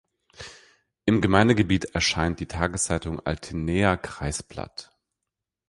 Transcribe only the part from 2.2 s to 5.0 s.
die Tageszeitung Altenaer Kreisblatt.